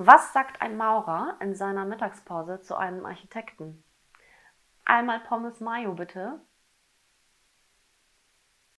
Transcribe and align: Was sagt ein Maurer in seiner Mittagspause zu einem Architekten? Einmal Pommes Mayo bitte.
Was 0.00 0.32
sagt 0.32 0.62
ein 0.62 0.76
Maurer 0.76 1.36
in 1.40 1.56
seiner 1.56 1.84
Mittagspause 1.84 2.60
zu 2.60 2.76
einem 2.76 3.04
Architekten? 3.04 3.82
Einmal 4.84 5.18
Pommes 5.18 5.58
Mayo 5.58 5.94
bitte. 5.94 6.40